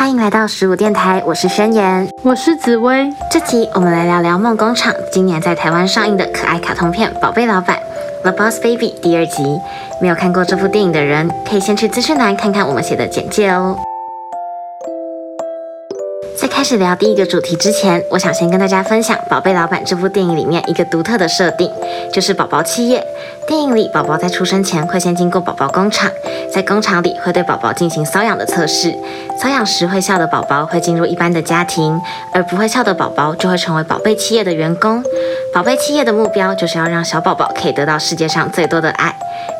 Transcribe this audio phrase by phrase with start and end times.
[0.00, 3.12] 欢迎来到十五电台，我是宣言，我是紫薇。
[3.30, 7.76] 这集我们来聊聊梦工厂今年在台湾上映的可爱卡通片《宝贝老板》
[8.22, 9.42] The Boss Baby 第二集。
[10.00, 13.76] 没有看过这部电影的人，可以先去资讯栏看看我们写的简介哦。
[16.50, 21.70] 开始聊第一个主题之前，我想先跟大家分享《宝贝老板》这部电影里面一个独特的设定，
[22.12, 23.02] 就是宝宝企业。
[23.46, 26.10] 电影里，宝宝在出生前会先经过宝宝工厂，
[26.52, 28.94] 在工厂里会对宝宝进行瘙痒的测试。
[29.40, 31.98] 瘙痒时会笑的宝宝会进入一般的家庭，
[32.34, 35.02] 而不会笑的宝宝就会成为宝贝企业的员工。
[35.54, 39.14] 宝贝企业的目标就是要让小宝宝可以得到世界上最多的爱。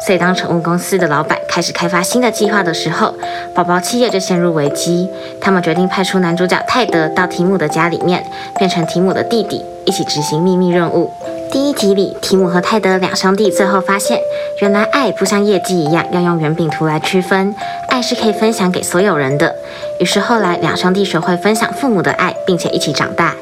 [0.07, 3.15] 所以，当宠物公司的老板开始开发新的计划的时候，
[3.55, 5.09] 宝宝企业就陷入危机。
[5.41, 8.25] 他们决定派出男主角泰德到提姆的家里面，
[8.59, 11.11] 变成提姆的弟弟，一起执行秘密任务。
[11.53, 14.21] 第一集里，提姆和泰德两兄弟最后发现，
[14.61, 17.55] 原来爱不像业绩一样要用圆饼图来区分，
[17.89, 19.55] 爱是可以分享给所有人的。
[19.99, 23.35] 于是后来，两兄弟学会分享父母的爱，并且一起长大。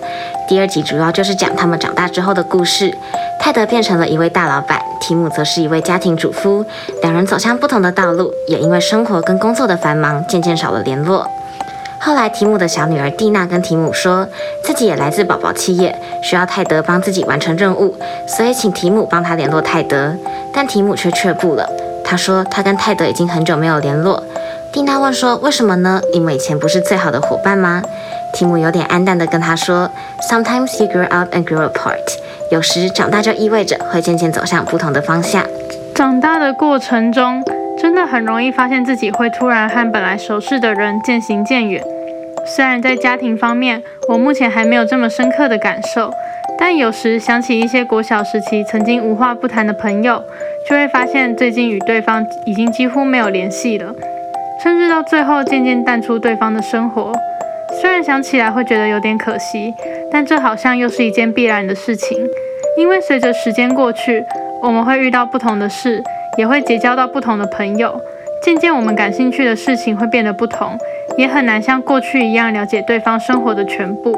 [0.49, 2.97] 第二集主要就是讲他们长大之后的故事。
[3.39, 6.63] 泰德变成了一位大老板，提姆则是一位家庭主妇。
[7.01, 11.27] 两人走向不同的道路，也因为生活跟工作的繁忙，渐渐少了联络。
[11.99, 14.29] 后来，提姆的小女儿蒂娜跟提姆说，
[14.63, 20.15] 自己也来自宝宝企业，需要泰德帮自己完成任务，所以请提姆帮他联络泰德。
[20.53, 21.67] 但提姆却却步了。
[22.05, 24.23] 他说他跟泰德已经很久没有联络。
[24.71, 26.03] 蒂娜问说：“为什么呢？
[26.13, 27.83] 你们以前不是最好的伙伴吗？”
[28.33, 29.91] 提姆有点黯淡的跟他说
[30.31, 31.99] ：“Sometimes you grow up and grow apart。
[32.51, 35.45] 有时长大就意味着会渐渐走向不同的方向。
[35.95, 37.43] 长大的过程中，
[37.81, 41.83] 真的很容易发现自己会突然和本来熟识的人渐行渐远。
[42.47, 46.11] 虽然在家庭方面，我目前还没有这么深刻的感受，
[46.59, 50.23] 但有时想起一些国小时期曾经无话不谈的朋友，
[50.69, 53.93] 就会发现最近与对方已经几乎没有联系了，
[54.63, 57.13] 甚至到最后渐渐淡出对方的生活。
[57.81, 59.73] 虽然想起来会觉得有点可惜，
[60.11, 62.19] 但这好像又是一件必然的事情，
[62.77, 64.25] 因为随着时间过去，
[64.63, 66.03] 我们会遇到不同的事，
[66.37, 68.01] 也会结交到不同的朋友，
[68.43, 70.77] 渐渐我们感兴趣的事情会变得不同。
[71.17, 74.17] 也很难像过去一样了解对方生活的全部，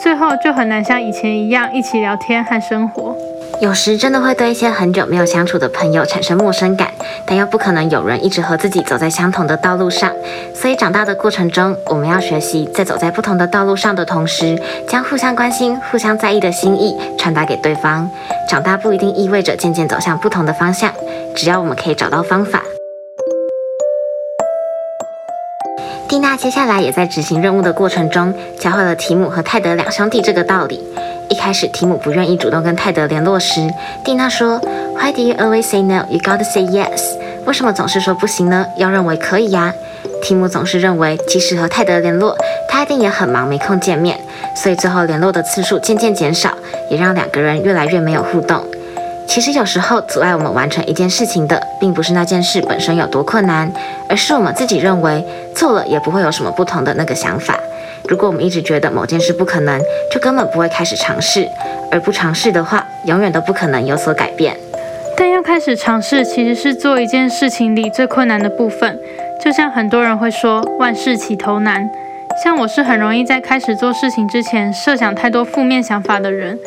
[0.00, 3.14] 最后就很难像以前一样一起聊天和生活。
[3.60, 6.92] 有时真的会对一些很久没有相处的朋友产生陌生感，
[7.26, 10.12] 但又不可能有人一直和自己走在相同的道路上。
[10.54, 18.08] 所以长大的过程中，我们要学习在走在不同的道路上的同时，将互相关心、互相在意的心意传达给对方。
[18.48, 20.92] 长大不一定意味着渐渐走向不同的方向，
[21.34, 22.62] 只要我们可以找到方法。
[26.30, 30.78] 那接下来也在执行任务的过程中，教会了提姆和泰德两兄弟这个道理。
[31.30, 33.66] 一开始，提姆不愿意主动跟泰德联络时，
[34.04, 34.60] 蒂娜说
[34.94, 36.04] ：“Why do you always say no?
[36.10, 37.16] You gotta say yes。
[37.46, 38.66] 为什么总是说不行呢？
[38.76, 39.72] 要认为可以呀。”
[40.22, 42.36] 提姆总是认为，即使和泰德联络，
[42.68, 44.20] 他一定也很忙，没空见面，
[44.54, 46.50] 所以最后联络的次数渐渐减少，
[46.90, 48.62] 也让两个人越来越没有互动。
[49.26, 53.70] 其实有时候阻碍我们完成一件事情的，并不是那件事本身有多困难，
[54.08, 55.24] 而是我们自己认为
[55.54, 57.58] 做了也不会有什么不同的那个想法。
[58.08, 59.80] 如果我们一直觉得某件事不可能，
[60.10, 61.46] 就根本不会开始尝试，
[61.90, 64.56] 而不尝试的话，永远都不可能有所改变。
[65.16, 68.98] 但要开始尝试，其实是做一件事情里最困难的部分。
[69.44, 71.88] 就像很多人会说，万事起头难。
[72.44, 76.58] 像我是很容易在开始做事情之前设想太多负面想法的人。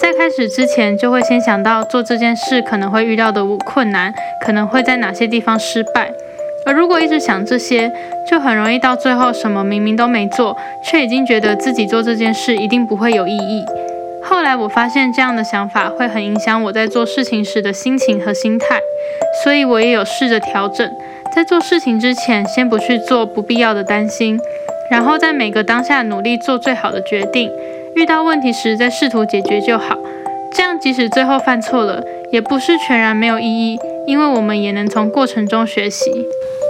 [0.00, 6.10] 在开始之前，就会先想到做这件事可能会遇到的困难，可能会在哪些地方失败。
[6.64, 7.92] 而如果一直想这些，
[8.26, 13.62] 就很容易到最后什么明明都没做，却已经觉得自己做这件事一定不会有意义。
[14.22, 18.80] 后来我发现这样的想法会很影响我在做事情时的心情和心态，
[19.44, 20.90] 所以我也有试着调整，
[21.36, 24.40] 在做事情之前先不去做不必要的担心，
[24.90, 27.50] 然后在每个当下努力做最好的决定。
[27.96, 29.96] 遇到问题时再试图解决就好，
[30.54, 32.02] 这样即使最后犯错了，
[32.32, 36.10] 也不是全然没有意义，因为我们也能从过程中学习。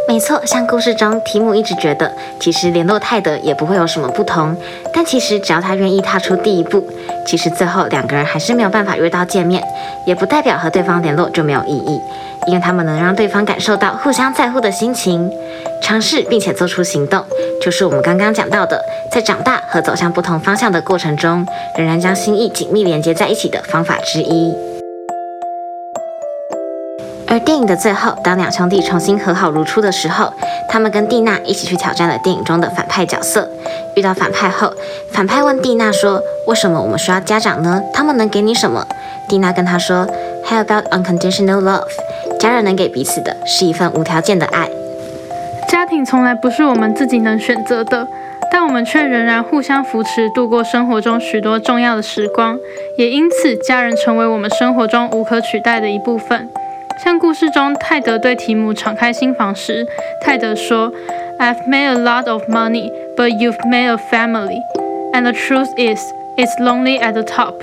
[0.08, 4.56] 没错，像故事中，提姆一直觉得，其实联络泰德也不会有什么不同。
[4.92, 6.84] 但其实只要他愿意踏出第一步，
[7.24, 9.62] 其实最后两个人还是没有办法约到见面，
[10.06, 12.00] 也不代表和对方联络就没有意义，
[12.48, 15.30] 因为他们能让对方感受到互相在乎的心情。
[15.80, 17.24] 尝试并且做出行动，
[17.60, 21.44] 就是我们刚刚讲到的，在长大和走向不同方向的过程中，
[21.76, 24.54] 仍然将心意紧密连接在一起的方法之一。
[27.26, 30.32] 而电影的最后，当两兄弟重新和好如初的时候，
[30.68, 33.48] 他们跟蒂娜一起去挑战了电影中的反派角色。
[33.94, 34.72] 遇到反派后，
[35.12, 37.80] 反派问蒂娜说：“为什么我们需要家长呢？
[37.92, 38.84] 他们能给你什么？”
[39.28, 40.08] 蒂娜跟他说
[40.44, 41.86] ：“How about unconditional love？
[42.40, 44.68] 家人能给彼此的是一份无条件的爱。
[45.70, 48.08] 家庭从来不是我们自己能选择的，
[48.50, 52.58] 但我们却仍然互相扶持，度过生活中许多重要的时光，
[52.98, 56.48] 也因此家人成为我们生活中无可取代的一部分。
[57.04, 59.86] 像故事中泰德对提姆敞开心房时，
[60.20, 60.92] 泰德说
[61.38, 64.58] ：“I've made a lot of money, but you've made a family,
[65.12, 66.00] and the truth is,
[66.36, 67.54] it's lonely at the top。”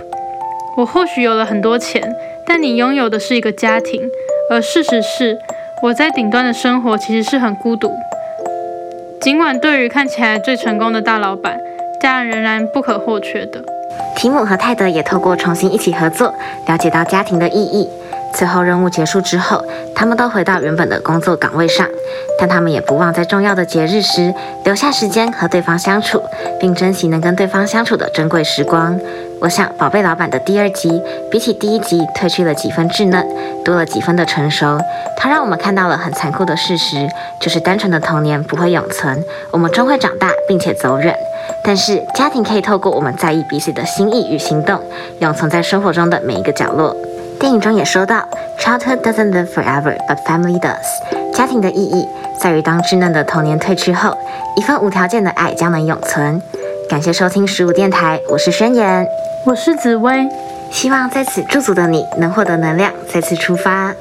[0.77, 2.15] 我或许有了很多钱，
[2.45, 4.09] 但你拥有的是一个家庭，
[4.49, 5.37] 而事实是，
[5.83, 7.91] 我在顶端的生活其实是很孤独。
[9.21, 11.59] 尽管对于看起来最成功的大老板，
[12.01, 13.63] 家人仍然不可或缺的。
[14.15, 16.33] 提姆和泰德也透过重新一起合作，
[16.65, 17.87] 了解到家庭的意义。
[18.37, 21.87] 最后任务结束之后，他们都回到原本的工作岗位上，
[22.39, 24.31] 但他们也不忘在重要的节日时
[24.63, 26.21] 留下时间和对方相处，
[26.59, 28.99] 并珍惜能跟对方相处的珍贵时光。
[29.41, 31.01] 我想，宝贝老板的第二集
[31.31, 33.25] 比起第一集褪去了几分稚嫩，
[33.65, 34.79] 多了几分的成熟。
[35.17, 37.09] 它让我们看到了很残酷的事实，
[37.41, 41.15] 就是单纯的童年不会永存，我们终会长大并且走远。
[41.63, 44.79] 但是家庭可以透过我们在意彼此的心意与行动，
[45.21, 46.95] 永存在生活中的每一个角落。
[47.39, 48.27] 电影中也说到
[48.59, 51.33] ，Childhood doesn't live forever, but family does。
[51.33, 52.07] 家庭的意义
[52.39, 54.17] 在于，当稚嫩的童年褪去后，
[54.55, 56.41] 一份无条件的爱将能永存。
[56.89, 59.07] 感谢收听十五电台，我是宣言。
[59.45, 60.27] 我是紫薇，
[60.71, 63.93] 希望在此驻足的你能获得能量，再次出发。